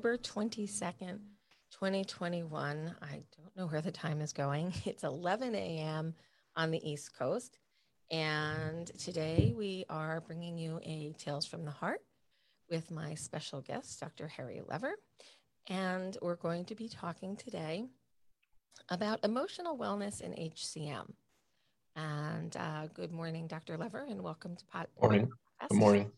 [0.00, 1.18] October 22nd,
[1.72, 2.94] 2021.
[3.02, 3.06] I
[3.36, 4.72] don't know where the time is going.
[4.86, 6.14] It's 11 a.m.
[6.56, 7.58] on the East Coast.
[8.10, 12.00] And today we are bringing you a Tales from the Heart
[12.70, 14.26] with my special guest, Dr.
[14.26, 14.94] Harry Lever.
[15.66, 17.84] And we're going to be talking today
[18.88, 21.12] about emotional wellness in HCM.
[21.94, 23.76] And uh, good morning, Dr.
[23.76, 24.88] Lever, and welcome to Pot.
[24.98, 25.30] Morning.
[25.68, 26.10] Good morning.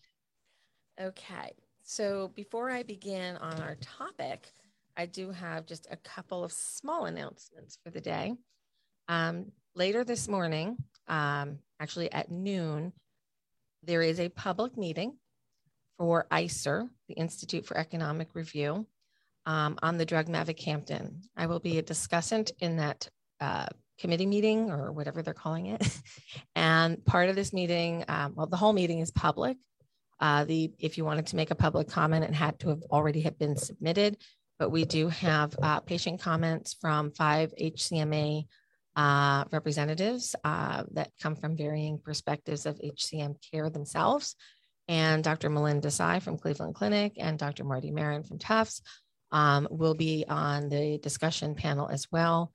[1.00, 1.50] Okay.
[1.82, 4.48] So before I begin on our topic,
[4.96, 8.34] I do have just a couple of small announcements for the day.
[9.08, 10.76] Um, later this morning,
[11.08, 12.92] um, actually at noon,
[13.82, 15.16] there is a public meeting
[15.98, 18.86] for ICER, the Institute for Economic Review,
[19.46, 21.14] um, on the drug mavacamten.
[21.36, 23.08] I will be a discussant in that
[23.40, 23.66] uh,
[23.98, 26.00] committee meeting or whatever they're calling it.
[26.54, 29.56] and part of this meeting, um, well, the whole meeting is public.
[30.22, 33.22] Uh, the if you wanted to make a public comment, it had to have already
[33.22, 34.16] have been submitted.
[34.56, 38.46] But we do have uh, patient comments from five HCMA
[38.94, 44.36] uh, representatives uh, that come from varying perspectives of HCM care themselves.
[44.86, 45.50] And Dr.
[45.50, 47.64] Milind Desai from Cleveland Clinic and Dr.
[47.64, 48.80] Marty Maron from Tufts
[49.32, 52.52] um, will be on the discussion panel as well.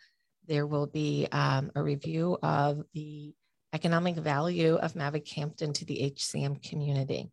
[0.48, 3.34] There will be um, a review of the
[3.74, 7.30] economic value of mavacamten to the HCM community.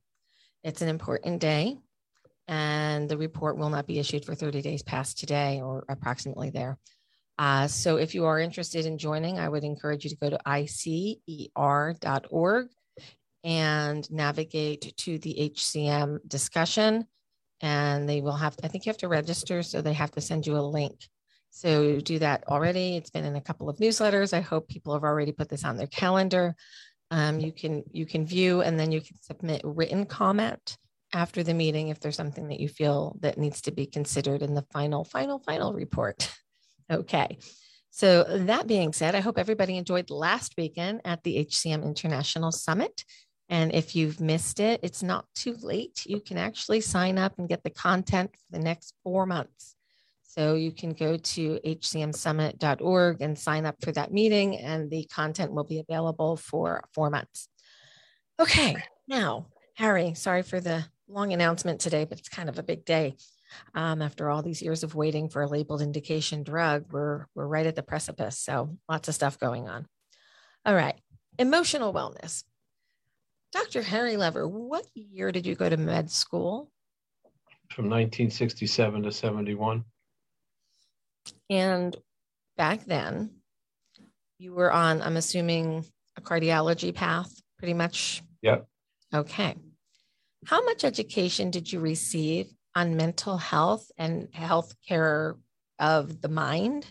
[0.65, 1.77] It's an important day,
[2.48, 6.79] and the report will not be issued for 30 days past today or approximately there.
[7.39, 10.39] Uh, so if you are interested in joining, I would encourage you to go to
[10.47, 11.19] icer.org
[13.45, 17.07] and navigate to the HCM discussion.
[17.61, 20.47] And they will have, I think you have to register, so they have to send
[20.47, 20.98] you a link.
[21.51, 22.97] So do that already.
[22.97, 24.33] It's been in a couple of newsletters.
[24.33, 26.57] I hope people have already put this on their calendar.
[27.11, 30.77] Um, you can you can view and then you can submit written comment
[31.13, 34.55] after the meeting if there's something that you feel that needs to be considered in
[34.55, 36.33] the final final final report.
[36.91, 37.39] okay.
[37.91, 43.05] So that being said, I hope everybody enjoyed last weekend at the HCM International Summit.
[43.48, 46.05] And if you've missed it, it's not too late.
[46.05, 49.77] You can actually sign up and get the content for the next four months.
[50.36, 55.52] So you can go to hcmsummit.org and sign up for that meeting, and the content
[55.52, 57.48] will be available for four months.
[58.40, 58.74] Okay,
[59.06, 63.14] now, Harry, sorry for the long announcement today, but it's kind of a big day.
[63.77, 67.67] Um, after all these years of waiting for a labeled indication drug, we're, we're right
[67.67, 68.36] at the precipice.
[68.36, 69.86] So lots of stuff going on.
[70.67, 70.98] All right,
[71.39, 72.42] emotional wellness.
[73.52, 73.83] Dr.
[73.83, 76.73] Harry Lever, what year did you go to med school?
[77.70, 79.84] From 1967 to 71.
[81.50, 81.96] And
[82.56, 83.30] back then,
[84.38, 85.84] you were on, I'm assuming,
[86.16, 88.22] a cardiology path, pretty much.
[88.42, 88.66] Yep.
[89.14, 89.56] Okay.
[90.46, 95.36] How much education did you receive on mental health and health care
[95.78, 96.86] of the mind?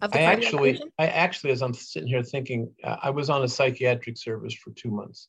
[0.00, 3.44] Of the I actually, I actually, as I'm sitting here thinking, uh, I was on
[3.44, 5.28] a psychiatric service for two months,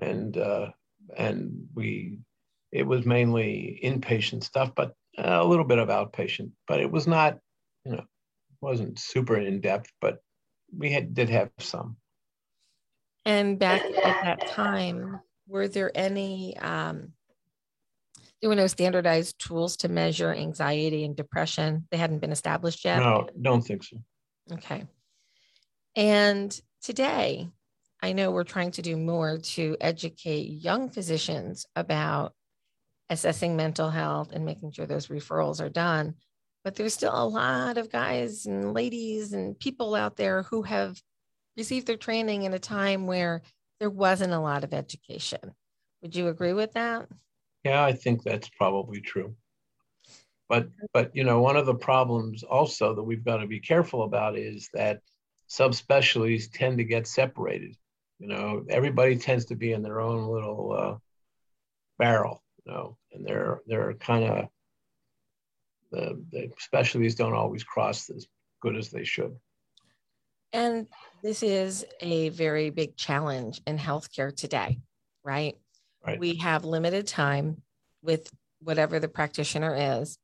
[0.00, 0.70] and uh,
[1.16, 2.18] and we,
[2.72, 4.94] it was mainly inpatient stuff, but
[5.24, 7.38] a little bit of outpatient, but it was not,
[7.84, 8.04] you know,
[8.60, 10.18] wasn't super in depth, but
[10.76, 11.96] we had did have some.
[13.24, 16.56] And back at that time, were there any?
[16.56, 17.12] Um,
[18.40, 21.86] there were no standardized tools to measure anxiety and depression.
[21.90, 22.98] They hadn't been established yet.
[22.98, 23.98] No, don't think so.
[24.52, 24.86] Okay.
[25.94, 27.48] And today,
[28.02, 32.32] I know we're trying to do more to educate young physicians about
[33.10, 36.14] assessing mental health and making sure those referrals are done.
[36.62, 41.00] But there's still a lot of guys and ladies and people out there who have
[41.56, 43.42] received their training in a time where
[43.80, 45.40] there wasn't a lot of education.
[46.02, 47.08] Would you agree with that?
[47.64, 49.34] Yeah, I think that's probably true.
[50.48, 54.02] But but you know, one of the problems also that we've got to be careful
[54.02, 55.00] about is that
[55.48, 57.76] subspecialties tend to get separated.
[58.18, 60.96] You know, everybody tends to be in their own little uh,
[61.98, 64.48] barrel you know, and they're they're kind of
[65.90, 68.26] the the specialties don't always cross as
[68.60, 69.36] good as they should.
[70.52, 70.86] And
[71.22, 74.80] this is a very big challenge in healthcare today,
[75.24, 75.56] right?
[76.04, 76.18] Right.
[76.18, 77.62] We have limited time
[78.02, 78.30] with
[78.60, 80.18] whatever the practitioner is,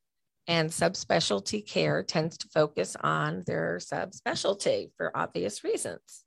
[0.47, 6.23] and subspecialty care tends to focus on their subspecialty for obvious reasons.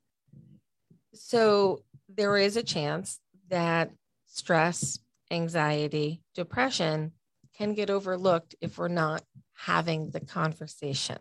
[1.13, 3.19] So there is a chance
[3.49, 3.91] that
[4.27, 4.99] stress,
[5.31, 7.13] anxiety, depression
[7.57, 9.23] can get overlooked if we're not
[9.53, 11.17] having the conversation.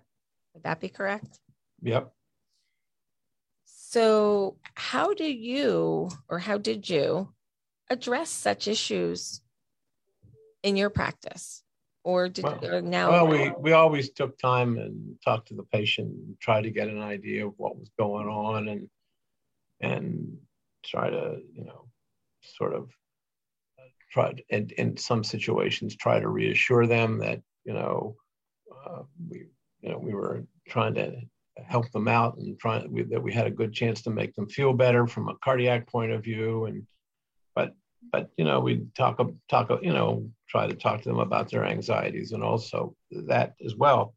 [0.54, 1.40] Would that be correct?
[1.82, 2.12] Yep.
[3.64, 7.32] So, how do you, or how did you,
[7.88, 9.40] address such issues
[10.62, 11.62] in your practice?
[12.02, 13.10] Or did Well- or now?
[13.10, 16.88] Well, we, we always took time and talked to the patient and tried to get
[16.88, 18.88] an idea of what was going on and,
[19.80, 20.38] and
[20.84, 21.88] try to, you know,
[22.42, 22.90] sort of
[24.10, 28.16] try, to- in, some situations, try to reassure them that, you know,
[28.86, 29.46] uh, we,
[29.82, 31.20] you know, we were trying to
[31.64, 34.72] help them out and trying, that we had a good chance to make them feel
[34.72, 36.86] better from a cardiac point of view and,
[37.54, 37.74] but,
[38.12, 41.64] but, you know, we talk, talk, you know, try to talk to them about their
[41.64, 44.14] anxieties and also that as well.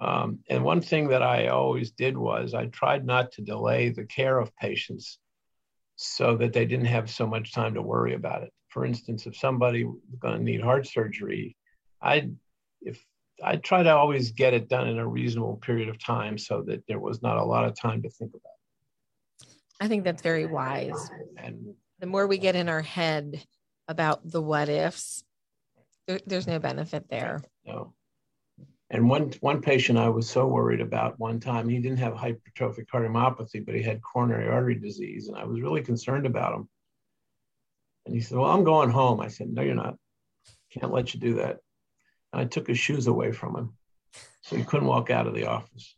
[0.00, 4.04] Um, and one thing that I always did was I tried not to delay the
[4.04, 5.18] care of patients
[5.96, 8.52] so that they didn't have so much time to worry about it.
[8.76, 11.56] For instance, if somebody was going to need heart surgery,
[12.02, 12.36] I'd
[12.82, 13.02] if
[13.42, 16.86] I try to always get it done in a reasonable period of time so that
[16.86, 18.52] there was not a lot of time to think about.
[19.40, 19.48] It.
[19.80, 21.10] I think that's very wise.
[21.38, 23.42] And The more we get in our head
[23.88, 25.24] about the what ifs,
[26.06, 27.40] there, there's no benefit there.
[27.64, 27.94] No.
[28.90, 32.88] And one one patient I was so worried about one time, he didn't have hypertrophic
[32.92, 36.68] cardiomyopathy, but he had coronary artery disease, and I was really concerned about him.
[38.06, 39.96] And he said, "Well, I'm going home." I said, "No, you're not.
[40.70, 41.58] Can't let you do that."
[42.32, 43.76] And I took his shoes away from him,
[44.42, 45.96] so he couldn't walk out of the office,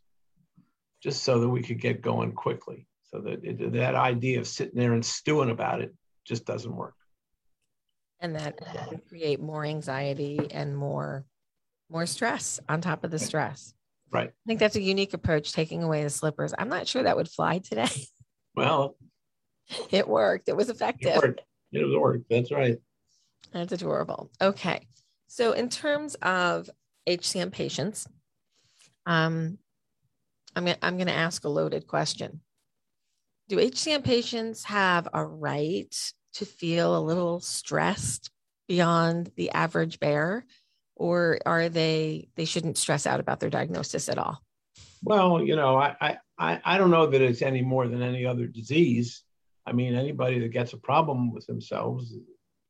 [1.01, 2.87] just so that we could get going quickly.
[3.11, 5.93] So that it, that idea of sitting there and stewing about it
[6.25, 6.95] just doesn't work.
[8.19, 8.59] And that
[9.07, 11.25] create more anxiety and more
[11.89, 13.73] more stress on top of the stress.
[14.11, 14.29] Right.
[14.29, 16.53] I think that's a unique approach, taking away the slippers.
[16.57, 17.89] I'm not sure that would fly today.
[18.55, 18.95] Well,
[19.91, 20.49] It worked.
[20.49, 21.15] It was it effective.
[21.21, 21.41] worked.
[21.71, 22.25] It worked.
[22.29, 22.77] That's right.
[23.51, 24.31] That's adorable.
[24.41, 24.87] Okay.
[25.27, 26.69] So in terms of
[27.07, 28.07] HCM patients,
[29.05, 29.57] um,
[30.55, 32.41] I'm gonna, I'm going to ask a loaded question.
[33.47, 35.95] Do HCM patients have a right
[36.35, 38.29] to feel a little stressed
[38.67, 40.45] beyond the average bear,
[40.95, 44.39] or are they they shouldn't stress out about their diagnosis at all?
[45.03, 48.47] Well, you know, I- I, I don't know that it's any more than any other
[48.47, 49.23] disease.
[49.69, 52.15] I mean, anybody that gets a problem with themselves,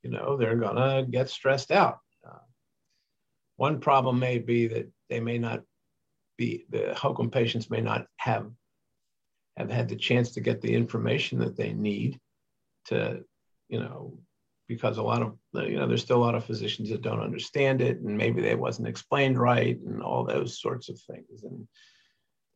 [0.04, 2.00] you know, they're gonna get stressed out.
[2.28, 2.46] Uh,
[3.56, 5.64] one problem may be that they may not
[6.38, 8.52] be the HOCM patients may not have
[9.58, 12.20] have had the chance to get the information that they need
[12.86, 13.24] to,
[13.68, 14.18] you know,
[14.68, 17.82] because a lot of you know there's still a lot of physicians that don't understand
[17.82, 21.68] it and maybe they wasn't explained right and all those sorts of things and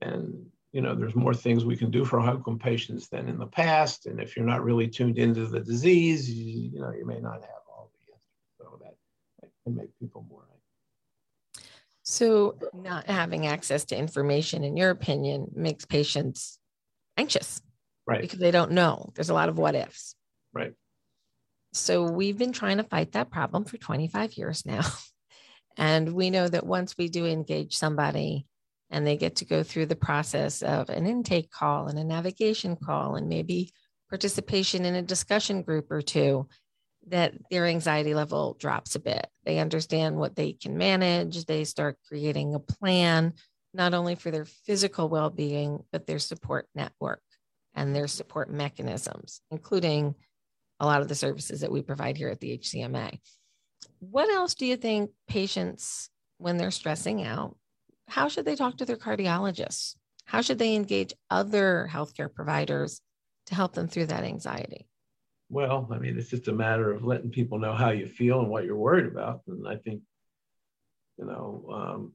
[0.02, 3.48] and you know there's more things we can do for HOCM patients than in the
[3.48, 7.20] past and if you're not really tuned into the disease you, you know you may
[7.20, 8.96] not have all the answers so that,
[9.42, 10.44] that can make people more
[12.02, 16.60] So not having access to information, in your opinion, makes patients
[17.16, 17.62] anxious
[18.06, 19.12] right because they don't know.
[19.16, 20.16] There's a lot of what ifs.
[20.54, 20.74] right
[21.72, 24.82] So we've been trying to fight that problem for 25 years now.
[25.76, 28.46] And we know that once we do engage somebody
[28.94, 32.76] and they get to go through the process of an intake call and a navigation
[32.76, 33.72] call and maybe
[34.08, 36.48] participation in a discussion group or two,
[37.08, 39.28] that their anxiety level drops a bit.
[39.46, 41.46] They understand what they can manage.
[41.46, 43.34] They start creating a plan,
[43.74, 47.24] not only for their physical well being, but their support network
[47.74, 50.14] and their support mechanisms, including
[50.80, 53.18] a lot of the services that we provide here at the HCMA.
[54.00, 57.58] What else do you think patients, when they're stressing out,
[58.08, 59.96] how should they talk to their cardiologists?
[60.26, 63.02] How should they engage other healthcare providers
[63.48, 64.88] to help them through that anxiety?
[65.54, 68.50] well i mean it's just a matter of letting people know how you feel and
[68.50, 70.02] what you're worried about and i think
[71.18, 72.14] you know um,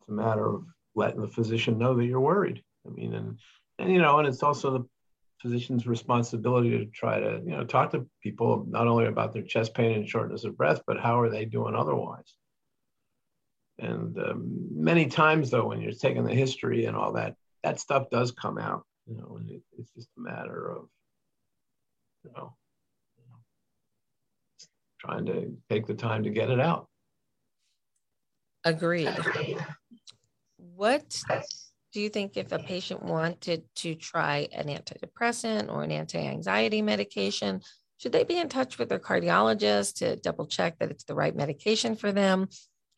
[0.00, 3.38] it's a matter of letting the physician know that you're worried i mean and
[3.78, 4.84] and you know and it's also the
[5.40, 9.74] physician's responsibility to try to you know talk to people not only about their chest
[9.74, 12.34] pain and shortness of breath but how are they doing otherwise
[13.82, 18.08] and um, many times though when you're taking the history and all that that stuff
[18.10, 20.88] does come out you know and it, it's just a matter of
[22.24, 22.54] you know,
[23.18, 23.38] you know,
[25.00, 26.88] trying to take the time to get it out
[28.64, 29.08] Agreed.
[30.56, 31.20] What
[31.92, 36.80] do you think if a patient wanted to try an antidepressant or an anti anxiety
[36.80, 37.60] medication?
[37.98, 41.34] Should they be in touch with their cardiologist to double check that it's the right
[41.34, 42.48] medication for them?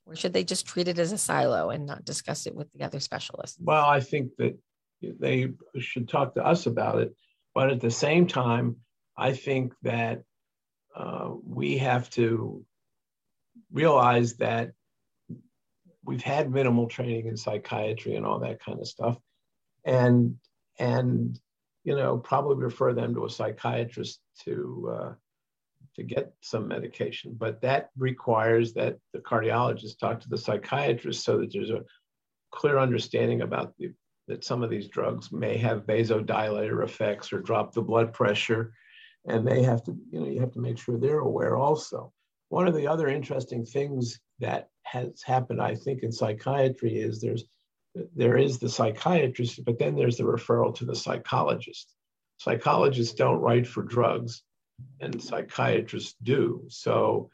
[0.06, 2.84] Or should they just treat it as a silo and not discuss it with the
[2.84, 3.56] other specialists?
[3.60, 4.58] Well, I think that
[5.00, 7.14] they should talk to us about it.
[7.54, 8.76] But at the same time,
[9.16, 10.22] I think that
[10.94, 12.64] uh, we have to
[13.72, 14.72] realize that
[16.04, 19.18] we've had minimal training in psychiatry and all that kind of stuff,
[19.84, 20.36] and
[20.78, 21.38] and
[21.84, 25.12] you know probably refer them to a psychiatrist to uh,
[25.96, 27.34] to get some medication.
[27.38, 31.84] But that requires that the cardiologist talk to the psychiatrist so that there's a
[32.52, 33.92] clear understanding about the,
[34.28, 38.72] that some of these drugs may have vasodilator effects or drop the blood pressure.
[39.26, 42.12] And they have to, you know, you have to make sure they're aware also.
[42.48, 47.44] One of the other interesting things that has happened, I think, in psychiatry is there's
[48.16, 51.94] there is the psychiatrist, but then there's the referral to the psychologist.
[52.38, 54.42] Psychologists don't write for drugs,
[55.00, 56.64] and psychiatrists do.
[56.68, 57.30] So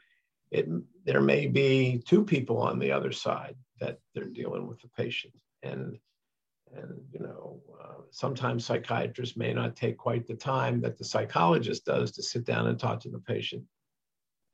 [0.51, 0.67] it
[1.05, 5.33] there may be two people on the other side that they're dealing with the patient,
[5.63, 5.97] and
[6.75, 11.85] and you know uh, sometimes psychiatrists may not take quite the time that the psychologist
[11.85, 13.63] does to sit down and talk to the patient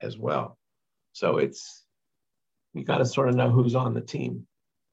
[0.02, 0.58] as well.
[1.14, 1.84] So it's
[2.74, 4.46] you got to sort of know who's on the team.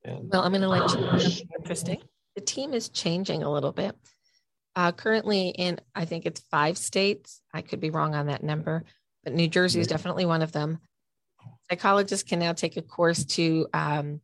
[0.04, 1.18] And, well, I'm going to let you know
[1.58, 2.02] interesting.
[2.34, 3.96] The team is changing a little bit.
[4.76, 7.40] Uh, currently, in I think it's five states.
[7.52, 8.84] I could be wrong on that number,
[9.22, 10.78] but New Jersey is definitely one of them.
[11.70, 14.20] Psychologists can now take a course to um,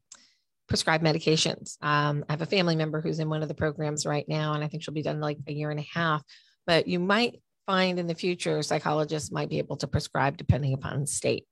[0.68, 1.76] prescribe medications.
[1.82, 4.64] Um, I have a family member who's in one of the programs right now, and
[4.64, 6.22] I think she'll be done like a year and a half.
[6.66, 11.06] But you might find in the future psychologists might be able to prescribe depending upon
[11.06, 11.46] state.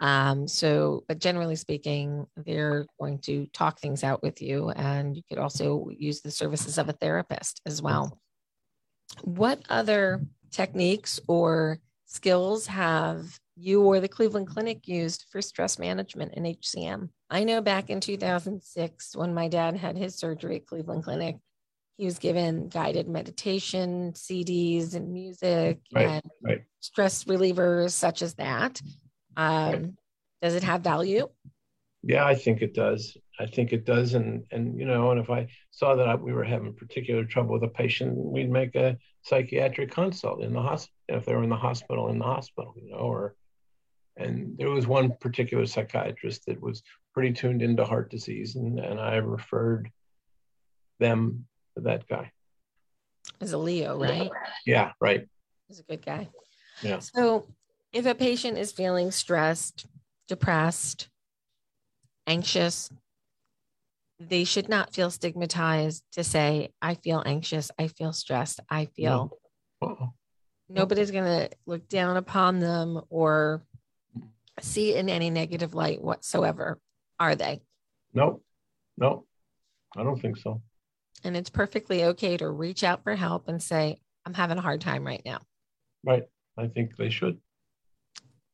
[0.00, 5.22] Um, so, but generally speaking, they're going to talk things out with you, and you
[5.28, 8.18] could also use the services of a therapist as well.
[9.22, 16.34] What other techniques or skills have you or the Cleveland Clinic used for stress management
[16.34, 17.08] in HCM?
[17.30, 21.36] I know back in 2006, when my dad had his surgery at Cleveland Clinic,
[21.96, 26.64] he was given guided meditation CDs and music right, and right.
[26.80, 28.80] stress relievers such as that.
[29.36, 29.86] Um, right.
[30.42, 31.28] Does it have value?
[32.06, 33.16] Yeah, I think it does.
[33.40, 34.14] I think it does.
[34.14, 37.64] And and you know, and if I saw that we were having particular trouble with
[37.64, 41.56] a patient, we'd make a psychiatric consult in the hospital if they were in the
[41.56, 43.34] hospital in the hospital, you know, or
[44.16, 46.82] and there was one particular psychiatrist that was
[47.12, 49.90] pretty tuned into heart disease, and, and I referred
[51.00, 51.46] them
[51.76, 52.30] to that guy.
[53.40, 54.30] As a Leo, right?
[54.66, 55.26] Yeah, right.
[55.68, 56.28] He's a good guy.
[56.82, 56.98] Yeah.
[57.00, 57.48] So
[57.92, 59.86] if a patient is feeling stressed,
[60.28, 61.08] depressed,
[62.26, 62.90] anxious,
[64.20, 69.38] they should not feel stigmatized to say, I feel anxious, I feel stressed, I feel.
[69.82, 70.14] No.
[70.68, 73.62] Nobody's going to look down upon them or
[74.60, 76.78] see in any negative light whatsoever,
[77.20, 77.60] are they?
[78.14, 78.42] Nope.
[78.96, 79.26] Nope.
[79.96, 80.62] I don't think so.
[81.22, 84.80] And it's perfectly okay to reach out for help and say, I'm having a hard
[84.80, 85.40] time right now.
[86.04, 86.24] Right.
[86.56, 87.38] I think they should.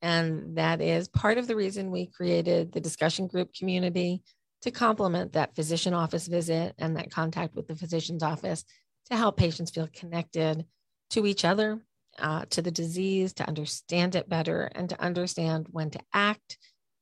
[0.02, 4.23] And that is part of the reason we created the discussion group community
[4.62, 8.64] to complement that physician office visit and that contact with the physician's office
[9.11, 10.64] to help patients feel connected
[11.11, 11.80] to each other,
[12.19, 16.59] uh, to the disease, to understand it better, and to understand when to act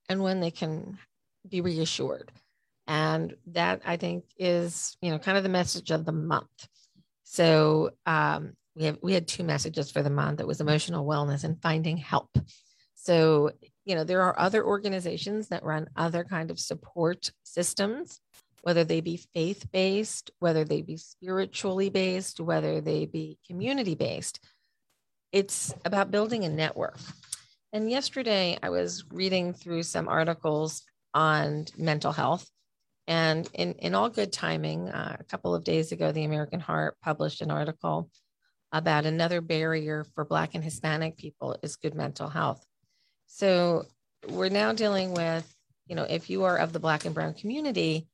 [0.09, 0.99] and when they can
[1.49, 2.33] be reassured.
[2.87, 6.47] And that I think is, you know, kind of the message of the month.
[7.25, 10.41] So um, we have we had two messages for the month.
[10.41, 12.31] It was emotional wellness and finding help.
[13.01, 13.53] So,
[13.85, 18.21] you know, there are other organizations that run other kind of support systems,
[18.63, 24.41] whether they be faith-based, whether they be spiritually based, whether they be community-based.
[25.33, 26.99] It's about building a network.
[27.73, 30.83] And yesterday I was reading through some articles
[31.15, 32.51] on mental health
[33.09, 36.99] and in, in all good timing, uh, a couple of days ago, the American Heart
[37.03, 38.11] published an article
[38.71, 42.63] about another barrier for Black and Hispanic people is good mental health.
[43.29, 43.87] So
[44.29, 45.47] we're now dealing with,
[45.87, 48.09] you know, if you are of the Black and Brown community,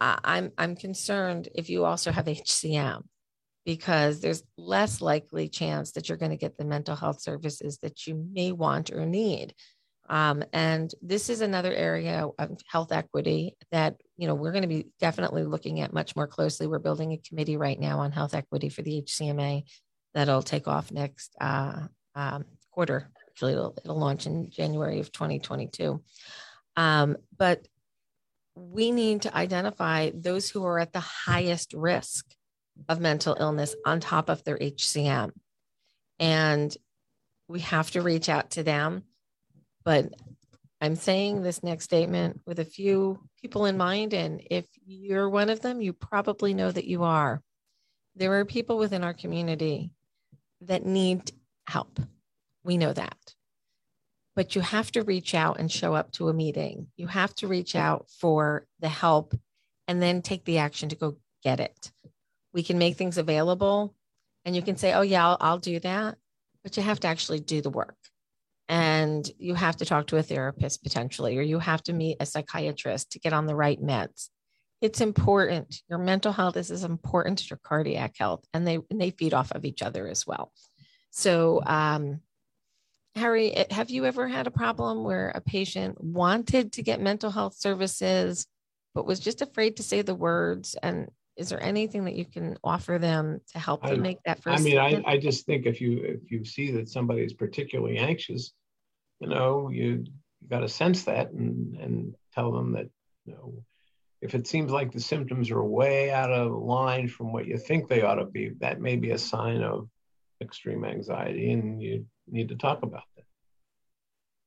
[0.00, 3.02] I'm I'm concerned if you also have HCM
[3.64, 8.06] because there's less likely chance that you're going to get the mental health services that
[8.06, 9.54] you may want or need.
[10.08, 14.68] Um, and this is another area of health equity that you know we're going to
[14.68, 16.66] be definitely looking at much more closely.
[16.66, 19.64] We're building a committee right now on health equity for the HCMA
[20.14, 23.10] that'll take off next uh, um, quarter.
[23.38, 26.02] Actually, it'll, it'll, launch in January of 2022.
[26.76, 27.66] Um, but
[28.56, 32.26] we need to identify those who are at the highest risk
[32.88, 35.30] of mental illness on top of their HCM,
[36.18, 36.76] and
[37.46, 39.04] we have to reach out to them
[39.88, 40.12] but
[40.82, 44.12] I'm saying this next statement with a few people in mind.
[44.12, 47.40] And if you're one of them, you probably know that you are.
[48.14, 49.90] There are people within our community
[50.60, 51.32] that need
[51.66, 51.98] help.
[52.68, 53.34] We know that.
[54.36, 56.86] But you have to reach out and show up to a meeting.
[56.96, 59.34] You have to reach out for the help
[59.88, 61.90] and then take the action to go get it.
[62.52, 63.96] We can make things available
[64.44, 66.18] and you can say, oh, yeah, I'll, I'll do that
[66.62, 67.96] but you have to actually do the work.
[68.68, 72.26] And you have to talk to a therapist potentially, or you have to meet a
[72.26, 74.28] psychiatrist to get on the right meds.
[74.82, 75.80] It's important.
[75.88, 79.32] Your mental health is as important as your cardiac health, and they and they feed
[79.32, 80.52] off of each other as well.
[81.10, 82.20] So, um,
[83.18, 87.30] Harry, eh, have you ever had a problem where a patient wanted to get mental
[87.30, 88.46] health services,
[88.94, 90.76] but was just afraid to say the words?
[90.82, 94.42] And is there anything that you can offer them to help them I, make that
[94.42, 94.60] first?
[94.60, 97.98] I mean, I, I just think if you if you see that somebody is particularly
[97.98, 98.52] anxious,
[99.20, 100.04] you know, you,
[100.40, 102.88] you got to sense that and and tell them that
[103.24, 103.62] you know
[104.20, 107.86] if it seems like the symptoms are way out of line from what you think
[107.86, 109.88] they ought to be, that may be a sign of
[110.40, 113.24] extreme anxiety, and you need to talk about that.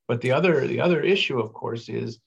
[0.08, 2.20] But the other the other issue, of course, is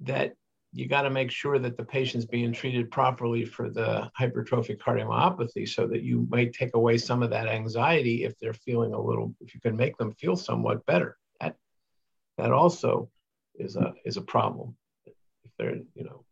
[0.00, 0.34] that
[0.72, 5.68] you got to make sure that the patient's being treated properly for the hypertrophic cardiomyopathy
[5.68, 9.34] so that you might take away some of that anxiety if they're feeling a little
[9.40, 11.56] if you can make them feel somewhat better that
[12.38, 13.10] that also
[13.54, 14.74] is a is a problem
[15.04, 16.24] if they're you know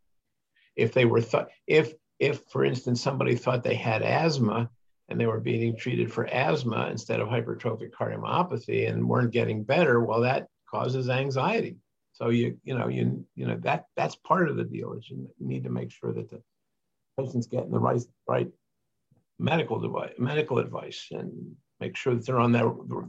[0.76, 4.70] if they were thought if if for instance somebody thought they had asthma
[5.10, 10.00] and they were being treated for asthma instead of hypertrophic cardiomyopathy and weren't getting better,
[10.00, 11.76] well, that causes anxiety.
[12.12, 15.28] So you you know you you know that that's part of the deal is you
[15.38, 16.42] need to make sure that the
[17.18, 18.48] patient's getting the right right
[19.38, 22.64] medical device medical advice and make sure that they're on that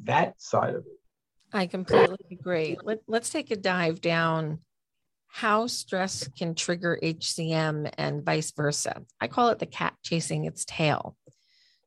[0.05, 0.99] that side of it.
[1.53, 2.77] I completely agree.
[2.81, 4.59] Let, let's take a dive down
[5.27, 9.01] how stress can trigger HCM and vice versa.
[9.19, 11.17] I call it the cat chasing its tail.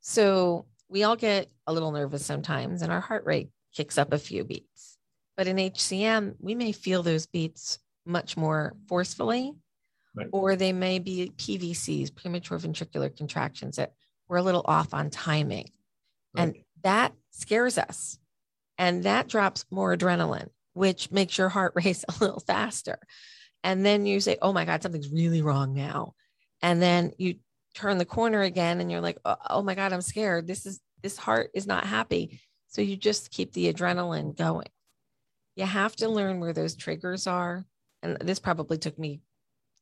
[0.06, 4.18] So we all get a little nervous sometimes and our heart rate kicks up a
[4.18, 4.98] few beats.
[5.34, 9.54] But in HCM, we may feel those beats much more forcefully,
[10.14, 10.28] right.
[10.30, 13.94] or they may be PVCs, premature ventricular contractions, that
[14.28, 15.70] we're a little off on timing.
[16.34, 16.42] Right.
[16.42, 18.18] And that scares us.
[18.76, 22.98] And that drops more adrenaline, which makes your heart race a little faster.
[23.62, 26.12] And then you say, oh my God, something's really wrong now.
[26.60, 27.36] And then you
[27.74, 30.46] turn the corner again and you're like oh, oh, my god i'm scared.
[30.46, 32.40] This is this heart is not happy.
[32.68, 34.68] So you just keep the adrenaline going.
[35.54, 37.64] You have to learn where those triggers are.
[38.02, 39.20] And this probably took me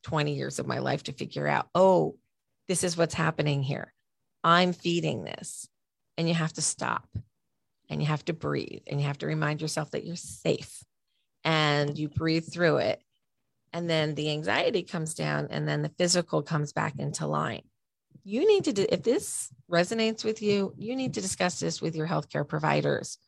[0.04, 2.16] 20 years of my life to figure out oh
[2.68, 3.92] this is what's happening here.
[4.44, 5.68] I'm feeding this.
[6.16, 7.08] And you have to stop.
[7.88, 8.82] And you have to breathe.
[8.86, 10.82] And you have to remind yourself that you're safe.
[11.44, 13.02] And you breathe through it.
[13.72, 15.48] And then the anxiety comes down.
[15.50, 17.62] And then the physical comes back into line
[18.24, 22.06] you need to, if this resonates with you, you need to discuss this with your
[22.06, 23.18] healthcare providers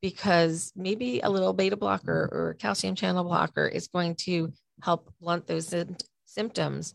[0.00, 5.46] because maybe a little beta blocker or calcium channel blocker is going to help blunt
[5.46, 5.74] those
[6.26, 6.94] symptoms.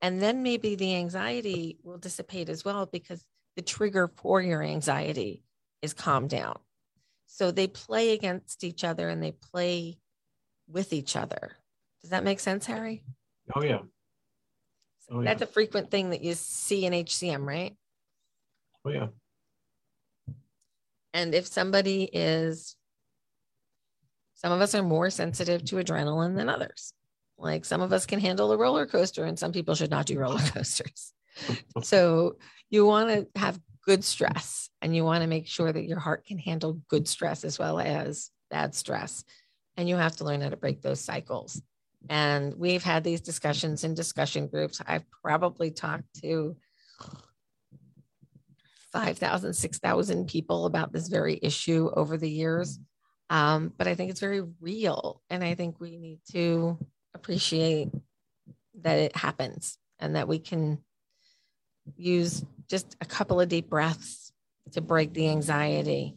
[0.00, 3.24] And then maybe the anxiety will dissipate as well because
[3.56, 5.42] the trigger for your anxiety
[5.82, 6.58] is calmed down.
[7.26, 9.98] So they play against each other and they play
[10.68, 11.52] with each other.
[12.02, 13.02] Does that make sense, Harry?
[13.54, 13.80] Oh, yeah.
[15.10, 15.30] Oh, yeah.
[15.30, 17.74] That's a frequent thing that you see in HCM, right?
[18.84, 19.08] Oh, yeah.
[21.12, 22.76] And if somebody is,
[24.34, 26.92] some of us are more sensitive to adrenaline than others.
[27.38, 30.18] Like some of us can handle a roller coaster, and some people should not do
[30.18, 31.12] roller coasters.
[31.82, 32.36] so
[32.70, 36.24] you want to have good stress and you want to make sure that your heart
[36.24, 39.24] can handle good stress as well as bad stress.
[39.76, 41.60] And you have to learn how to break those cycles.
[42.08, 44.80] And we've had these discussions in discussion groups.
[44.86, 46.56] I've probably talked to
[48.92, 52.78] 5,000, 6,000 people about this very issue over the years.
[53.30, 55.22] Um, but I think it's very real.
[55.30, 56.78] And I think we need to
[57.14, 57.88] appreciate
[58.82, 60.78] that it happens and that we can
[61.96, 64.32] use just a couple of deep breaths
[64.72, 66.14] to break the anxiety.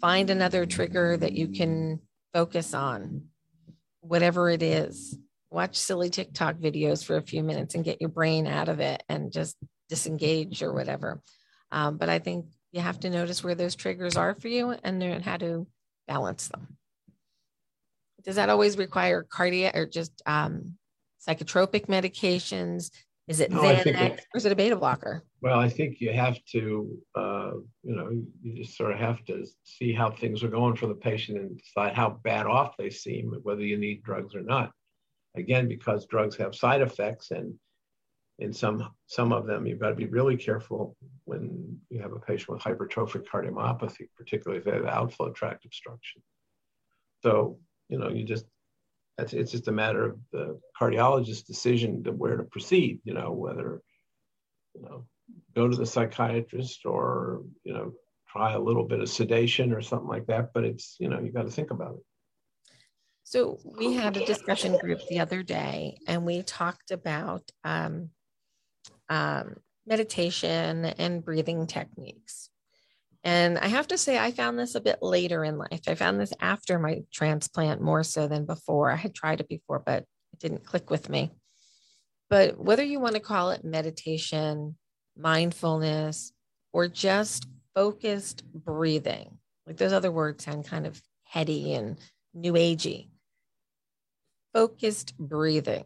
[0.00, 2.00] Find another trigger that you can
[2.32, 3.28] focus on
[4.06, 5.18] whatever it is.
[5.50, 9.02] Watch silly TikTok videos for a few minutes and get your brain out of it
[9.08, 9.56] and just
[9.88, 11.22] disengage or whatever.
[11.70, 15.00] Um, but I think you have to notice where those triggers are for you and
[15.00, 15.66] learn how to
[16.08, 16.76] balance them.
[18.24, 20.76] Does that always require cardiac or just um,
[21.26, 22.90] psychotropic medications?
[23.28, 25.24] Is it no, Xanax or is it a beta blocker?
[25.44, 27.50] Well, I think you have to, uh,
[27.82, 28.08] you know,
[28.42, 31.58] you just sort of have to see how things are going for the patient and
[31.58, 34.72] decide how bad off they seem, whether you need drugs or not.
[35.36, 37.52] Again, because drugs have side effects, and
[38.38, 42.20] in some some of them, you've got to be really careful when you have a
[42.20, 46.22] patient with hypertrophic cardiomyopathy, particularly if they have outflow tract obstruction.
[47.22, 47.58] So,
[47.90, 48.46] you know, you just
[49.18, 53.00] that's it's just a matter of the cardiologist's decision to where to proceed.
[53.04, 53.82] You know, whether
[54.74, 55.04] you know
[55.54, 57.92] go to the psychiatrist or you know
[58.34, 60.52] try a little bit of sedation or something like that.
[60.52, 62.02] But it's, you know, you got to think about it.
[63.22, 68.10] So we had a discussion group the other day, and we talked about um,
[69.08, 69.56] um,
[69.86, 72.50] meditation and breathing techniques.
[73.22, 75.80] And I have to say, I found this a bit later in life.
[75.88, 78.90] I found this after my transplant more so than before.
[78.90, 81.32] I had tried it before, but it didn't click with me.
[82.28, 84.76] But whether you want to call it meditation,
[85.16, 86.32] mindfulness,
[86.72, 91.98] or just focused breathing, like those other words sound kind of heady and
[92.34, 93.08] new agey
[94.54, 95.84] focused breathing,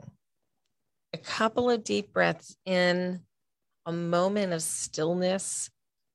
[1.14, 3.20] a couple of deep breaths in,
[3.86, 5.70] a moment of stillness,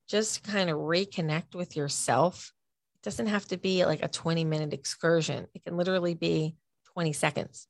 [0.07, 2.53] just to kind of reconnect with yourself.
[2.93, 6.55] It doesn't have to be like a 20 minute excursion, it can literally be
[6.93, 7.67] 20 seconds.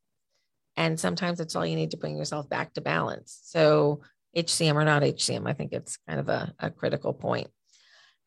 [0.75, 3.39] And sometimes it's all you need to bring yourself back to balance.
[3.43, 4.01] So,
[4.35, 7.47] HCM or not HCM, I think it's kind of a, a critical point.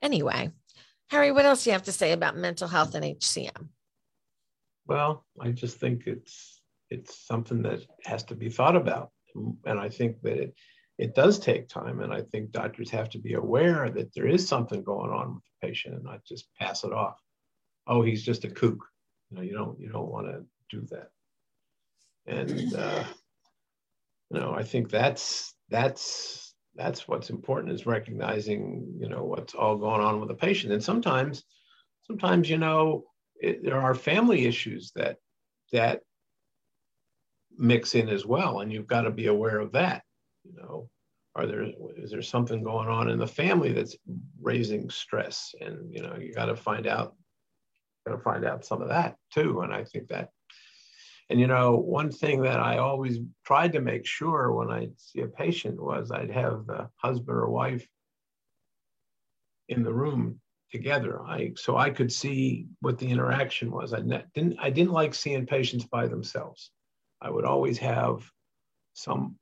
[0.02, 0.50] Anyway,
[1.08, 3.68] Harry, what else do you have to say about mental health and HCM?
[4.86, 9.10] Well, I just think it's it's something that has to be thought about,
[9.64, 10.54] and I think that it
[10.98, 14.48] it does take time, and I think doctors have to be aware that there is
[14.48, 17.20] something going on with the patient and not just pass it off.
[17.86, 18.78] Oh, he's just a kook.
[19.30, 21.10] You know, you don't you don't want to do that.
[22.26, 23.04] And uh,
[24.30, 29.76] you know, I think that's that's that's what's important is recognizing you know what's all
[29.76, 31.44] going on with the patient, and sometimes
[32.02, 33.04] sometimes you know
[33.36, 35.16] it, there are family issues that
[35.72, 36.00] that
[37.58, 40.02] mix in as well, and you've got to be aware of that.
[40.44, 40.88] You know,
[41.34, 43.96] are there is there something going on in the family that's
[44.40, 47.14] raising stress, and you know you got to find out,
[48.06, 49.60] got to find out some of that too.
[49.60, 50.30] And I think that,
[51.28, 55.20] and you know, one thing that I always tried to make sure when I see
[55.22, 57.86] a patient was I'd have the husband or wife
[59.68, 61.20] in the room together.
[61.22, 63.92] I so I could see what the interaction was.
[63.92, 66.70] I didn't I didn't like seeing patients by themselves.
[67.20, 68.30] I would always have
[68.94, 69.36] some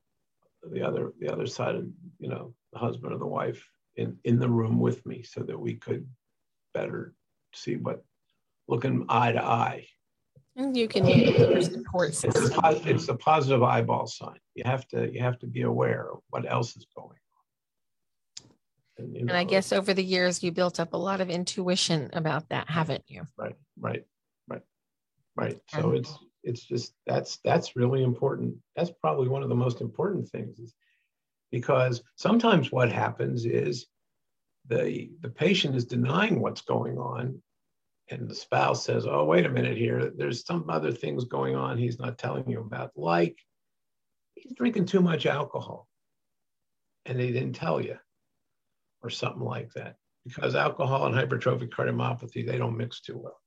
[0.71, 1.85] the other the other side of
[2.19, 3.63] you know the husband or the wife
[3.95, 6.07] in in the room with me so that we could
[6.73, 7.13] better
[7.53, 8.03] see what
[8.67, 9.87] looking eye to eye.
[10.57, 12.45] And you can use support system.
[12.45, 14.39] It's a, it's a positive eyeball sign.
[14.53, 17.17] You have to you have to be aware of what else is going
[18.97, 21.29] and, you know, and I guess over the years, you built up a lot of
[21.29, 23.27] intuition about that, haven't you?
[23.37, 24.05] Right, right,
[24.47, 24.61] right,
[25.35, 25.59] right.
[25.67, 28.55] So it's it's just that's that's really important.
[28.75, 30.73] That's probably one of the most important things is
[31.51, 33.87] because sometimes what happens is
[34.67, 37.41] the the patient is denying what's going on
[38.09, 41.77] and the spouse says oh wait a minute here there's some other things going on
[41.77, 43.37] he's not telling you about like
[44.35, 45.87] he's drinking too much alcohol
[47.05, 47.97] and they didn't tell you
[49.01, 49.95] or something like that.
[50.25, 53.39] Because alcohol and hypertrophic cardiomyopathy, they don't mix too well.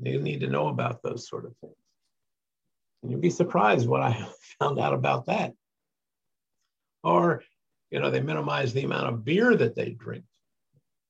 [0.00, 1.76] You need to know about those sort of things.
[3.02, 4.26] And you'd be surprised what I
[4.58, 5.52] found out about that.
[7.04, 7.44] Or,
[7.90, 10.24] you know, they minimize the amount of beer that they drink.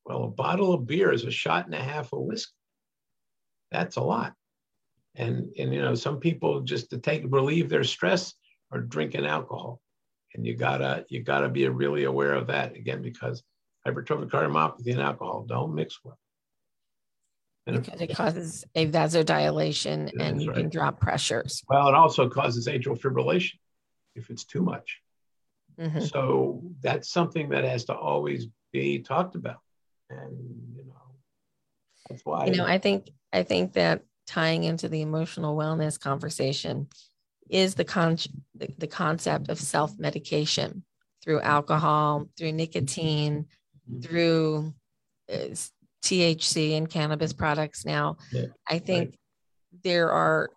[0.04, 2.52] Well, a bottle of beer is a shot and a half of whiskey.
[3.76, 4.32] That's a lot.
[5.16, 8.32] And, and you know, some people just to take relieve their stress
[8.72, 9.82] are drinking alcohol.
[10.34, 13.42] And you gotta you gotta be really aware of that again because
[13.86, 16.18] hypertrophic cardiomyopathy and alcohol don't mix well.
[17.66, 20.58] And because it causes a vasodilation and you right.
[20.58, 21.62] can drop pressures.
[21.68, 23.58] Well, it also causes atrial fibrillation
[24.14, 25.00] if it's too much.
[25.78, 26.00] Mm-hmm.
[26.00, 29.60] So that's something that has to always be talked about.
[30.10, 30.36] And
[30.74, 31.16] you know,
[32.08, 36.88] that's why you know, I think I think that tying into the emotional wellness conversation
[37.48, 38.18] is the con
[38.54, 40.84] the, the concept of self-medication
[41.22, 43.46] through alcohol, through nicotine,
[44.02, 44.72] through
[45.32, 45.54] uh,
[46.02, 48.16] THC and cannabis products now.
[48.32, 49.18] Yeah, I think right.
[49.84, 50.50] there are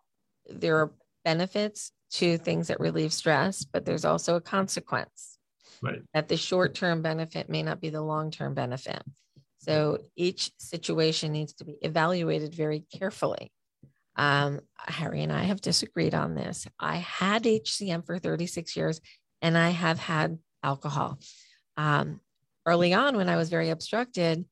[0.47, 0.91] there are
[1.23, 5.37] benefits to things that relieve stress, but there's also a consequence.
[5.81, 6.01] Right.
[6.13, 9.01] That the short-term benefit may not be the long-term benefit.
[9.59, 13.51] So each situation needs to be evaluated very carefully.
[14.15, 16.67] Um, Harry and I have disagreed on this.
[16.79, 19.01] I had HCM for 36 years
[19.41, 21.19] and I have had alcohol.
[21.77, 22.19] Um,
[22.65, 24.45] early on when I was very obstructed,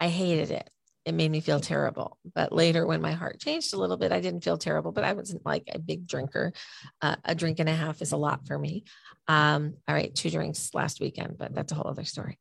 [0.00, 0.68] I hated it.
[1.04, 2.18] It made me feel terrible.
[2.32, 5.14] But later, when my heart changed a little bit, I didn't feel terrible, but I
[5.14, 6.52] wasn't like a big drinker.
[7.00, 8.84] Uh, a drink and a half is a lot for me.
[9.26, 12.38] Um, all right, two drinks last weekend, but that's a whole other story.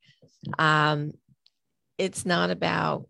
[0.59, 1.13] Um,
[2.01, 3.05] it's not about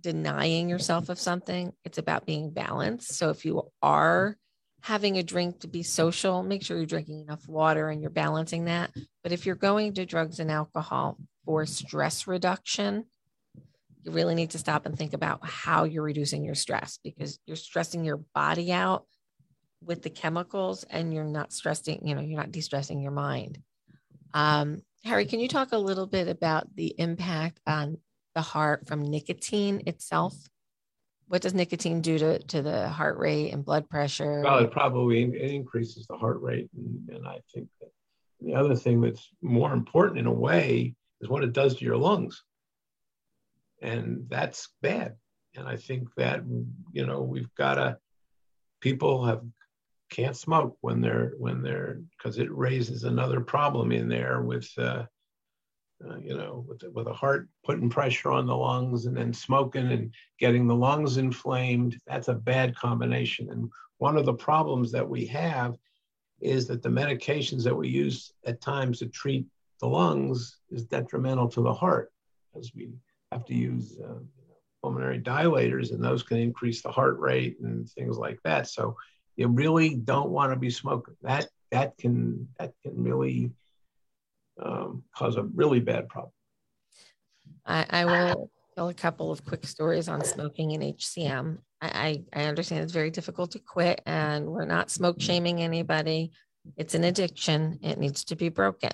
[0.00, 3.12] denying yourself of something, it's about being balanced.
[3.18, 4.38] So if you are
[4.80, 8.64] having a drink to be social, make sure you're drinking enough water and you're balancing
[8.64, 8.92] that.
[9.22, 13.04] But if you're going to drugs and alcohol for stress reduction,
[14.04, 17.56] you really need to stop and think about how you're reducing your stress because you're
[17.58, 19.04] stressing your body out
[19.84, 23.58] with the chemicals and you're not stressing, you know, you're not de-stressing your mind.
[24.32, 27.98] Um, Harry, can you talk a little bit about the impact on
[28.34, 30.34] the heart from nicotine itself?
[31.28, 34.42] What does nicotine do to, to the heart rate and blood pressure?
[34.44, 36.68] Well, it probably it increases the heart rate.
[36.76, 37.90] And, and I think that
[38.40, 41.96] the other thing that's more important in a way is what it does to your
[41.96, 42.42] lungs.
[43.80, 45.16] And that's bad.
[45.54, 46.42] And I think that,
[46.92, 47.98] you know, we've got to,
[48.80, 49.42] people have
[50.10, 55.04] can't smoke when they're when they're because it raises another problem in there with uh,
[56.08, 59.90] uh, you know with with a heart putting pressure on the lungs and then smoking
[59.92, 65.08] and getting the lungs inflamed that's a bad combination and one of the problems that
[65.08, 65.76] we have
[66.40, 69.46] is that the medications that we use at times to treat
[69.80, 72.12] the lungs is detrimental to the heart
[72.58, 72.90] as we
[73.30, 74.14] have to use uh,
[74.82, 78.96] pulmonary dilators and those can increase the heart rate and things like that so
[79.40, 81.14] you really don't want to be smoking.
[81.22, 83.50] That that can that can really
[84.62, 86.32] um, cause a really bad problem.
[87.66, 91.58] I, I will tell a couple of quick stories on smoking and HCM.
[91.82, 96.32] I, I understand it's very difficult to quit, and we're not smoke shaming anybody.
[96.76, 97.78] It's an addiction.
[97.82, 98.90] It needs to be broken.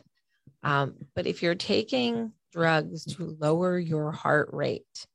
[0.63, 5.07] Um, but if you're taking drugs to lower your heart rate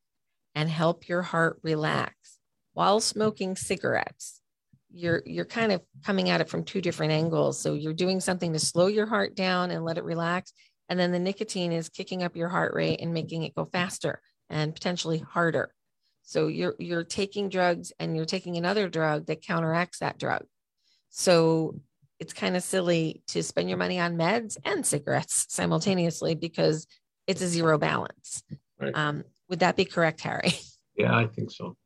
[0.53, 2.13] and help your heart relax
[2.73, 4.40] while smoking cigarettes,
[4.93, 7.59] you're you're kind of coming at it from two different angles.
[7.59, 10.53] So you're doing something to slow your heart down and let it relax.
[10.89, 14.21] And then the nicotine is kicking up your heart rate and making it go faster
[14.49, 15.73] and potentially harder.
[16.23, 20.43] So you're you're taking drugs and you're taking another drug that counteracts that drug.
[21.09, 21.79] So
[22.19, 26.85] it's kind of silly to spend your money on meds and cigarettes simultaneously because
[27.27, 28.43] it's a zero balance.
[28.79, 28.91] Right.
[28.95, 30.53] um, would that be correct harry?
[30.97, 31.77] Yeah i think so.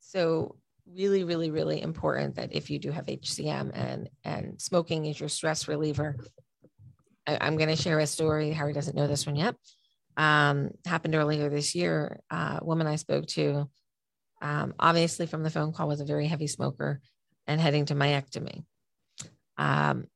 [0.00, 0.56] So
[0.94, 5.28] really, really, really important that if you do have HCM and and smoking is your
[5.28, 6.16] stress reliever.
[7.26, 8.50] I, am going to share a story.
[8.50, 9.54] Harry doesn't know this one yet.
[10.16, 12.20] Um, happened earlier this year.
[12.30, 13.68] Uh, a woman I spoke to,
[14.40, 17.00] um, obviously from the phone call, was a very heavy smoker
[17.46, 18.64] and heading to myectomy.
[19.56, 20.06] Um,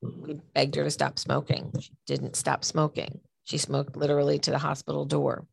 [0.00, 1.72] we begged her to stop smoking.
[1.80, 3.20] She didn't stop smoking.
[3.44, 5.46] She smoked literally to the hospital door.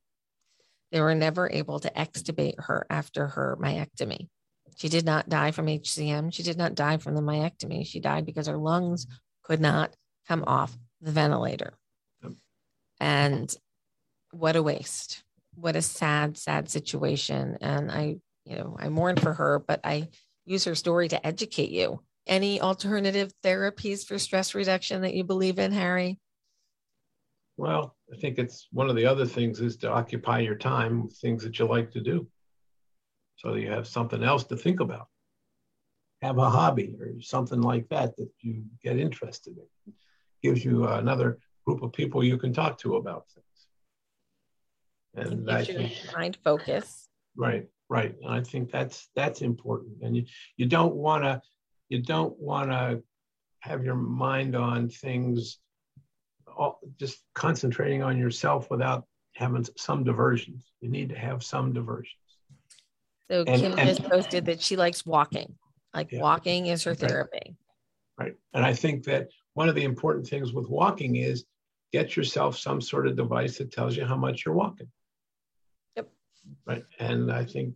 [0.92, 4.28] They were never able to extubate her after her myectomy.
[4.76, 6.34] She did not die from HCM.
[6.34, 7.86] She did not die from the myectomy.
[7.86, 9.08] She died because her lungs
[9.44, 9.96] could not
[10.28, 11.74] come off the ventilator.
[13.00, 13.54] And
[14.32, 15.24] what a waste.
[15.56, 17.58] What a sad, sad situation.
[17.62, 20.10] And I, you know, I mourn for her, but I
[20.46, 22.02] use her story to educate you.
[22.28, 26.20] Any alternative therapies for stress reduction that you believe in, Harry?
[27.58, 31.16] Well, I think it's one of the other things is to occupy your time with
[31.18, 32.28] things that you like to do.
[33.38, 35.08] So you have something else to think about.
[36.22, 39.94] Have a hobby or something like that that you get interested in.
[40.42, 43.46] Gives you another group of people you can talk to about things.
[45.32, 47.08] And that your mind focus.
[47.36, 48.16] Right, right.
[48.22, 49.98] And I think that's that's important.
[50.02, 50.26] And you
[50.58, 51.42] you don't want to
[51.90, 53.04] you don't want to
[53.60, 55.60] have your mind on things
[56.56, 60.64] all, just concentrating on yourself without having some diversions.
[60.82, 62.16] You need to have some diversions.
[63.30, 65.56] So and, Kim and, just posted that she likes walking.
[65.94, 67.56] Like yeah, walking is her therapy.
[68.18, 68.36] Right.
[68.54, 71.46] And I think that one of the important things with walking is
[71.92, 74.88] get yourself some sort of device that tells you how much you're walking.
[75.96, 76.10] Yep.
[76.66, 76.84] Right.
[77.00, 77.76] And I think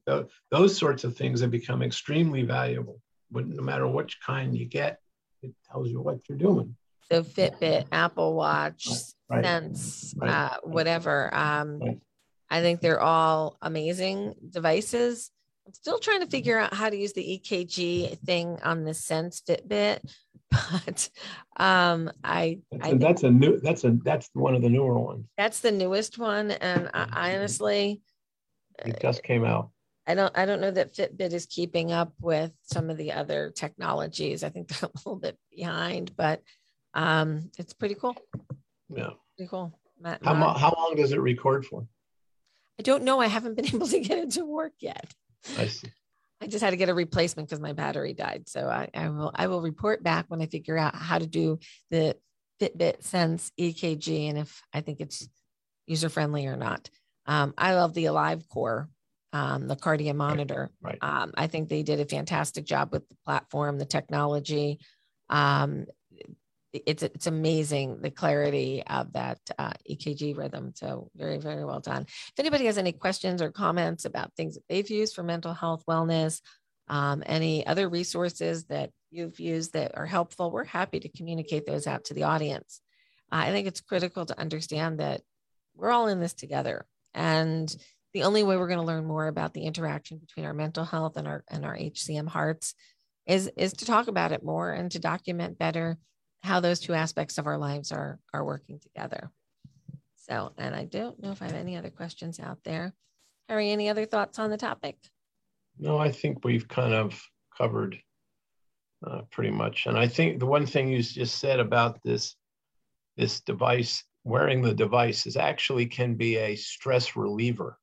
[0.51, 3.01] those sorts of things have become extremely valuable.
[3.31, 4.99] But no matter which kind you get,
[5.41, 6.75] it tells you what you're doing.
[7.11, 8.87] So Fitbit, Apple Watch,
[9.29, 9.43] right.
[9.43, 10.29] Sense, right.
[10.29, 11.33] Uh, whatever.
[11.33, 12.01] Um,
[12.49, 15.31] I think they're all amazing devices.
[15.69, 19.43] I'm still trying to figure out how to use the EKG thing on the Sense
[19.47, 19.99] Fitbit,
[20.49, 21.09] but
[21.57, 24.97] um, I, that's, I a, that's a new that's a that's one of the newer
[24.97, 25.27] ones.
[25.37, 28.01] That's the newest one, and I, I honestly,
[28.83, 29.69] it just came out.
[30.07, 33.51] I don't I don't know that Fitbit is keeping up with some of the other
[33.55, 34.43] technologies.
[34.43, 36.41] I think they're a little bit behind, but
[36.95, 38.15] um, it's pretty cool.
[38.89, 39.79] Yeah, pretty cool.
[40.01, 41.85] Matt, how, how long does it record for?
[42.79, 43.19] I don't know.
[43.19, 45.13] I haven't been able to get it to work yet.
[45.57, 45.89] I see.
[46.41, 48.47] I just had to get a replacement because my battery died.
[48.47, 51.59] So I, I will I will report back when I figure out how to do
[51.91, 52.15] the
[52.61, 55.27] Fitbit Sense EKG and if I think it's
[55.87, 56.89] user friendly or not.
[57.25, 58.87] Um, I love the AliveCor,
[59.33, 60.69] um, the cardio monitor.
[60.81, 60.97] Right.
[61.01, 64.79] Um, I think they did a fantastic job with the platform, the technology.
[65.29, 65.85] Um,
[66.73, 70.71] it's it's amazing the clarity of that uh, EKG rhythm.
[70.75, 72.03] So very very well done.
[72.03, 75.83] If anybody has any questions or comments about things that they've used for mental health
[75.89, 76.41] wellness,
[76.87, 81.87] um, any other resources that you've used that are helpful, we're happy to communicate those
[81.87, 82.81] out to the audience.
[83.31, 85.21] Uh, I think it's critical to understand that
[85.75, 87.73] we're all in this together, and
[88.13, 91.17] the only way we're going to learn more about the interaction between our mental health
[91.17, 92.75] and our and our HCM hearts
[93.25, 95.97] is is to talk about it more and to document better
[96.43, 99.31] how those two aspects of our lives are are working together.
[100.15, 102.93] So, and I don't know if I have any other questions out there.
[103.47, 104.97] Harry, any other thoughts on the topic?
[105.79, 107.19] No, I think we've kind of
[107.57, 107.97] covered
[109.05, 109.87] uh, pretty much.
[109.87, 112.35] And I think the one thing you just said about this
[113.17, 117.77] this device, wearing the device, is actually can be a stress reliever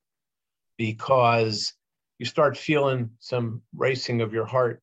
[0.79, 1.75] because
[2.19, 4.81] you start feeling some racing of your heart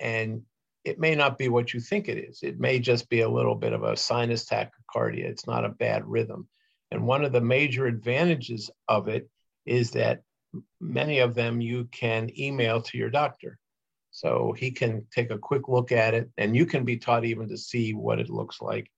[0.00, 0.42] and
[0.88, 2.42] it may not be what you think it is.
[2.42, 5.24] It may just be a little bit of a sinus tachycardia.
[5.24, 6.48] It's not a bad rhythm.
[6.90, 9.28] And one of the major advantages of it
[9.66, 10.22] is that
[10.80, 13.58] many of them you can email to your doctor.
[14.10, 17.48] So he can take a quick look at it, and you can be taught even
[17.50, 18.90] to see what it looks like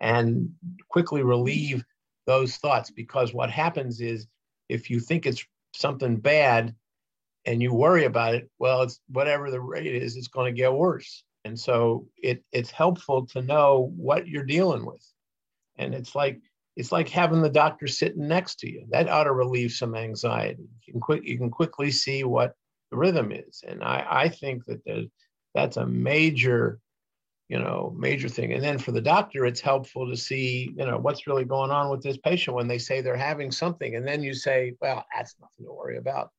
[0.00, 0.50] and
[0.88, 1.84] quickly relieve
[2.26, 2.90] those thoughts.
[2.90, 4.28] Because what happens is
[4.68, 6.74] if you think it's something bad,
[7.44, 10.72] and you worry about it, well, it's whatever the rate is, it's going to get
[10.72, 11.24] worse.
[11.44, 15.04] And so it it's helpful to know what you're dealing with.
[15.76, 16.40] And it's like
[16.76, 18.86] it's like having the doctor sitting next to you.
[18.90, 20.68] That ought to relieve some anxiety.
[20.86, 22.54] You can quick you can quickly see what
[22.90, 23.62] the rhythm is.
[23.66, 25.10] And I, I think that
[25.54, 26.78] that's a major,
[27.48, 28.52] you know, major thing.
[28.52, 31.90] And then for the doctor, it's helpful to see, you know, what's really going on
[31.90, 33.96] with this patient when they say they're having something.
[33.96, 36.30] And then you say, well, that's nothing to worry about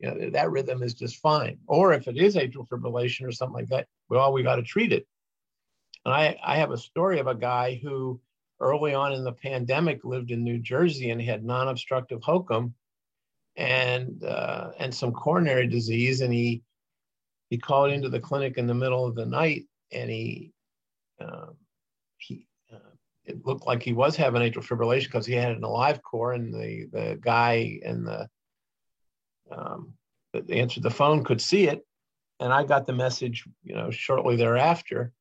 [0.00, 1.58] you know, that rhythm is just fine.
[1.66, 4.92] Or if it is atrial fibrillation or something like that, well, we got to treat
[4.92, 5.06] it.
[6.04, 8.20] And I, I have a story of a guy who
[8.60, 12.72] early on in the pandemic lived in New Jersey and had non-obstructive HOCM
[13.56, 16.22] and uh, and some coronary disease.
[16.22, 16.62] And he
[17.50, 20.52] he called into the clinic in the middle of the night and he
[21.20, 21.56] um,
[22.16, 22.78] he uh,
[23.26, 26.86] it looked like he was having atrial fibrillation because he had an AliveCor and the
[26.90, 28.28] the guy and the
[29.50, 29.94] um,
[30.32, 31.84] that answered the phone could see it.
[32.38, 35.12] And I got the message, you know, shortly thereafter.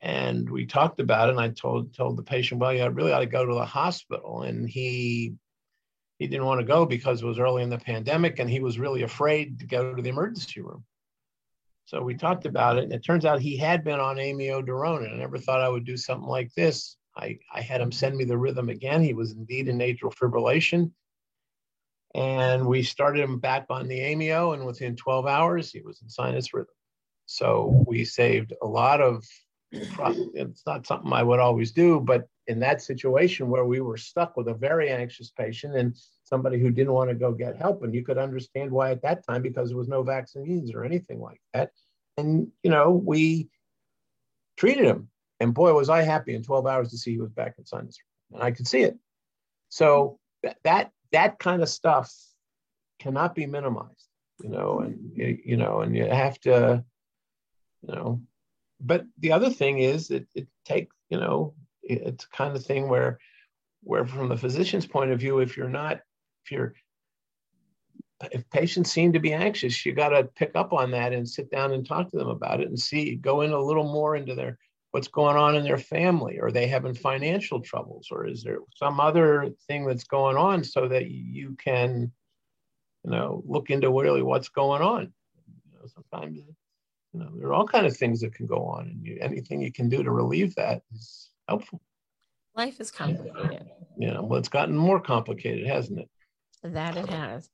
[0.00, 1.32] And we talked about it.
[1.32, 4.42] And I told told the patient, well, you really ought to go to the hospital.
[4.42, 5.34] And he
[6.18, 8.78] he didn't want to go because it was early in the pandemic and he was
[8.78, 10.84] really afraid to go to the emergency room.
[11.84, 15.04] So we talked about it, and it turns out he had been on amiodarone.
[15.04, 16.96] And I never thought I would do something like this.
[17.16, 19.02] I, I had him send me the rhythm again.
[19.02, 20.92] He was indeed in atrial fibrillation.
[22.14, 26.10] And we started him back on the amio, and within 12 hours, he was in
[26.10, 26.74] sinus rhythm.
[27.26, 29.24] So we saved a lot of.
[29.70, 34.36] It's not something I would always do, but in that situation where we were stuck
[34.36, 37.94] with a very anxious patient and somebody who didn't want to go get help, and
[37.94, 41.40] you could understand why at that time because there was no vaccines or anything like
[41.54, 41.70] that.
[42.18, 43.48] And you know, we
[44.58, 45.08] treated him,
[45.40, 47.96] and boy, was I happy in 12 hours to see he was back in sinus,
[48.30, 48.42] rhythm.
[48.42, 48.98] and I could see it.
[49.70, 52.12] So that, that that kind of stuff
[52.98, 54.08] cannot be minimized,
[54.42, 56.84] you know, and you know, and you have to,
[57.86, 58.20] you know,
[58.80, 63.18] but the other thing is it, it takes, you know, it's kind of thing where
[63.82, 66.00] where from the physician's point of view, if you're not,
[66.44, 66.74] if you're
[68.30, 71.50] if patients seem to be anxious, you got to pick up on that and sit
[71.50, 74.34] down and talk to them about it and see, go in a little more into
[74.34, 74.58] their
[74.92, 79.00] what's going on in their family are they having financial troubles or is there some
[79.00, 82.12] other thing that's going on so that you can
[83.02, 85.12] you know look into really what's going on?
[85.46, 88.86] You know sometimes you know there are all kind of things that can go on
[88.86, 91.80] and you, anything you can do to relieve that is helpful.
[92.54, 93.68] Life is complicated.
[93.98, 96.08] Yeah well it's gotten more complicated hasn't it?
[96.62, 97.48] That it has.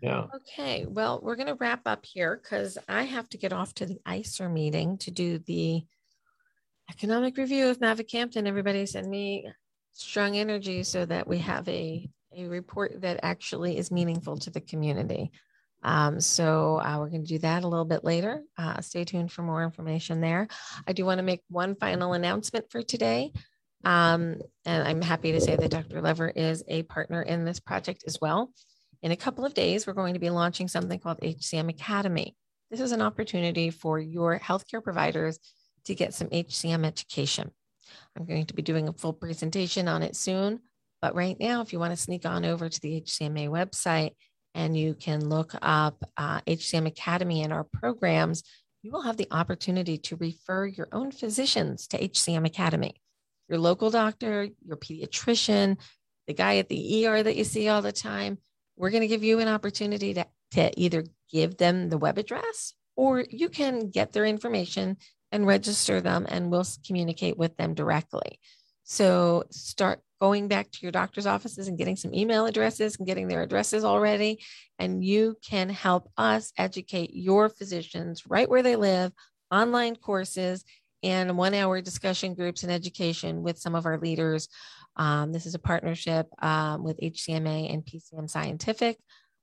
[0.00, 0.24] Yeah.
[0.34, 3.84] Okay well we're going to wrap up here because i have to get off to
[3.84, 5.84] the ICER meeting to do the
[6.90, 8.46] economic review of Mavacamten.
[8.46, 9.46] Everybody send me
[9.92, 14.60] strong energy so that we have a, a report that actually is meaningful to the
[14.60, 15.30] community.
[15.82, 18.42] Um, so uh, we're going to do that a little bit later.
[18.56, 20.48] Uh, stay tuned for more information there.
[20.86, 23.32] I do want to make one final announcement for today.
[23.84, 26.02] Um, and I'm happy to say that Dr.
[26.02, 28.52] Lever is a partner in this project as well.
[29.02, 32.34] In a couple of days, we're going to be launching something called HCM Academy.
[32.70, 35.38] This is an opportunity for your healthcare providers
[35.88, 37.50] to get some HCM education.
[38.16, 40.60] I'm going to be doing a full presentation on it soon.
[41.00, 44.12] But right now, if you want to sneak on over to the HCMA website
[44.54, 48.42] and you can look up uh, HCM Academy and our programs,
[48.82, 52.94] you will have the opportunity to refer your own physicians to HCM Academy.
[53.48, 55.78] Your local doctor, your pediatrician,
[56.26, 58.38] the guy at the ER that you see all the time,
[58.76, 62.74] we're going to give you an opportunity to, to either give them the web address
[62.96, 64.96] or you can get their information
[65.32, 68.38] and register them and we'll communicate with them directly.
[68.84, 73.28] So start going back to your doctor's offices and getting some email addresses and getting
[73.28, 74.42] their addresses already.
[74.78, 79.12] And you can help us educate your physicians right where they live,
[79.50, 80.64] online courses,
[81.02, 84.48] and one hour discussion groups and education with some of our leaders.
[84.96, 88.98] Um, this is a partnership um, with HCMA and PCM Scientific.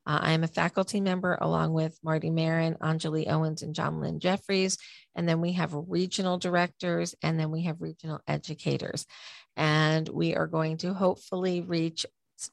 [0.06, 4.20] Uh, I am a faculty member along with Marty Maron, Anjali Owens, and John Lynn
[4.20, 4.78] Jefferies.
[5.16, 9.06] And then we have regional directors and then we have regional educators.
[9.56, 12.06] And we are going to hopefully reach,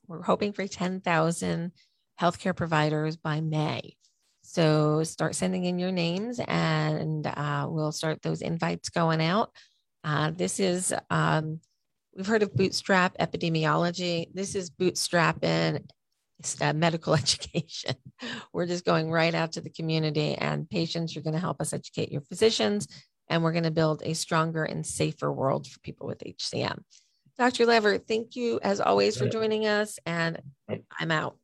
[0.07, 1.73] we're hoping for 10,000
[2.21, 3.97] healthcare providers by May.
[4.43, 9.51] So start sending in your names and uh, we'll start those invites going out.
[10.05, 11.61] Uh, this is, um,
[12.17, 14.27] we've heard of bootstrap epidemiology.
[14.35, 15.85] This is bootstrapping
[16.61, 17.97] uh, medical education.
[18.53, 21.73] We're just going right out to the community, and patients, you're going to help us
[21.73, 22.89] educate your physicians,
[23.29, 26.83] and we're going to build a stronger and safer world for people with HCM.
[27.39, 27.67] Dr.
[27.67, 30.41] Lever, thank you as always for joining us, and
[30.99, 31.37] I'm out.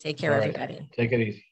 [0.00, 0.54] Take care, right.
[0.54, 0.88] everybody.
[0.92, 1.44] Take it easy.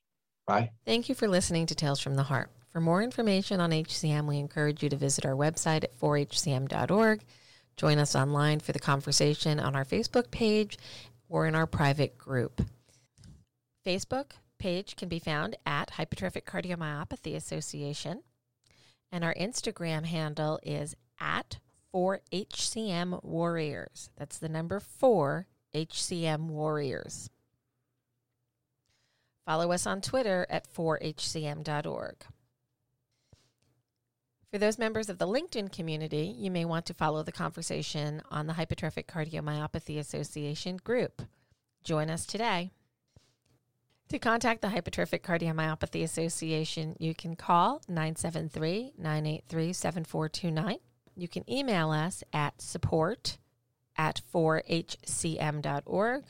[0.47, 0.71] Bye.
[0.85, 2.51] Thank you for listening to Tales from the Heart.
[2.71, 7.23] For more information on HCM, we encourage you to visit our website at 4hcm.org.
[7.77, 10.79] Join us online for the conversation on our Facebook page
[11.29, 12.63] or in our private group.
[13.85, 18.23] Facebook page can be found at Hypertrophic Cardiomyopathy Association.
[19.11, 21.59] And our Instagram handle is at
[21.95, 24.09] 4HCM Warriors.
[24.17, 27.29] That's the number 4 HCM Warriors.
[29.45, 32.17] Follow us on Twitter at 4hcm.org.
[34.51, 38.47] For those members of the LinkedIn community, you may want to follow the conversation on
[38.47, 41.23] the Hypertrophic Cardiomyopathy Association group.
[41.83, 42.71] Join us today.
[44.13, 50.77] To contact the Hypertrophic Cardiomyopathy Association, you can call 973 983 7429.
[51.17, 53.39] You can email us at support
[53.97, 56.25] at 4hcm.org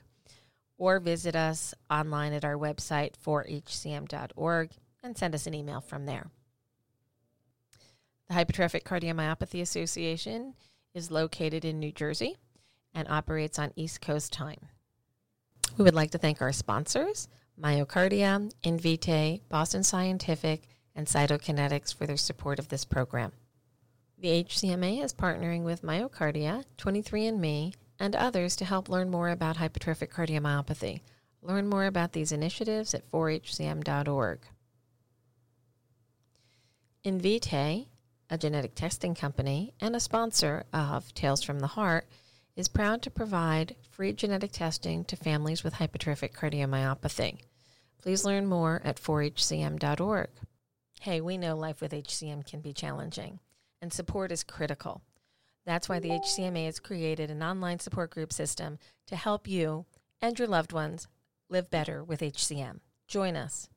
[0.78, 4.70] or visit us online at our website, 4hcm.org,
[5.03, 6.30] and send us an email from there.
[8.28, 10.55] The Hypertrophic Cardiomyopathy Association
[10.95, 12.37] is located in New Jersey
[12.95, 14.68] and operates on East Coast time.
[15.76, 17.26] We would like to thank our sponsors.
[17.61, 23.32] MyoKardia, Invitae, Boston Scientific, and Cytokinetics for their support of this program.
[24.18, 30.11] The HCMA is partnering with MyoKardia, 23andMe, and others to help learn more about hypertrophic
[30.11, 31.00] cardiomyopathy.
[31.40, 34.40] Learn more about these initiatives at 4hcm.org.
[37.05, 37.86] Invitae,
[38.30, 42.07] a genetic testing company and a sponsor of Tales from the Heart,
[42.57, 47.38] is proud to provide free genetic testing to families with hypertrophic cardiomyopathy.
[48.00, 50.30] Please learn more at 4hcm.org.
[51.00, 53.40] Hey, we know life with HCM can be challenging,
[53.80, 55.03] and support is critical.
[55.64, 59.86] That's why the HCMA has created an online support group system to help you
[60.20, 61.09] and your loved ones
[61.48, 62.80] live better with HCM.
[63.07, 63.68] Join us.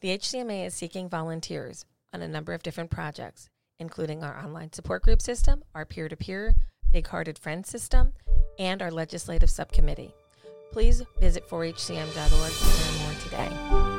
[0.00, 3.48] The HCMA is seeking volunteers on a number of different projects,
[3.78, 6.56] including our online support group system, our peer to peer,
[6.92, 8.12] Big Hearted Friends system,
[8.58, 10.14] and our legislative subcommittee.
[10.72, 13.93] Please visit 4hcm.org to learn more today.